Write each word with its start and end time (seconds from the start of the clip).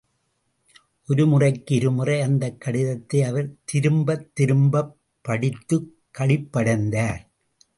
ஒருமுறைக்கு 1.09 1.71
இருமுறை 1.71 2.21
அந்தக் 2.21 2.61
கடிதத்தை 2.61 3.23
அவர் 3.23 3.49
திரும்பத் 3.63 4.35
திரும்பப் 4.35 4.93
படித்துக் 5.25 5.89
களிப்படைந்தார்! 6.19 7.21